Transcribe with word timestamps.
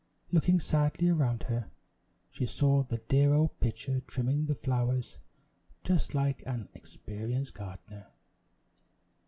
Looking 0.31 0.59
sadly 0.59 1.09
around 1.09 1.43
her, 1.43 1.69
she 2.31 2.47
saw 2.47 2.81
the 2.81 2.97
dear 2.97 3.35
old 3.35 3.59
pitcher 3.59 4.01
trimming 4.07 4.47
the 4.47 4.55
flowers 4.55 5.19
just 5.83 6.15
like 6.15 6.41
an 6.47 6.69
experienced 6.73 7.53
gardener. 7.53 8.07